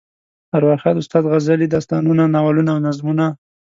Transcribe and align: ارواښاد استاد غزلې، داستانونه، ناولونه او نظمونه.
ارواښاد 0.57 0.95
استاد 1.01 1.23
غزلې، 1.31 1.67
داستانونه، 1.69 2.23
ناولونه 2.35 2.69
او 2.73 2.79
نظمونه. 2.87 3.25